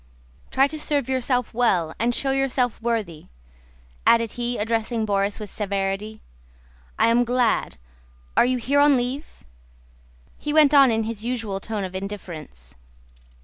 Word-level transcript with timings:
"Try 0.49 0.65
to 0.65 0.79
serve 0.79 1.53
well 1.53 1.93
and 1.99 2.15
show 2.15 2.31
yourself 2.31 2.81
worthy," 2.81 3.27
added 4.07 4.31
he, 4.31 4.57
addressing 4.57 5.05
Borís 5.05 5.39
with 5.39 5.51
severity. 5.51 6.23
"I 6.97 7.09
am 7.09 7.23
glad.... 7.23 7.77
Are 8.35 8.43
you 8.47 8.57
here 8.57 8.79
on 8.79 8.97
leave?" 8.97 9.43
he 10.39 10.53
went 10.53 10.73
on 10.73 10.89
in 10.89 11.03
his 11.03 11.23
usual 11.23 11.59
tone 11.59 11.83
of 11.83 11.93
indifference. 11.93 12.73